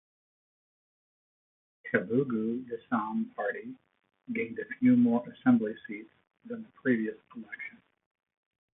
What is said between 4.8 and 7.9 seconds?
more assembly seats than the previous election.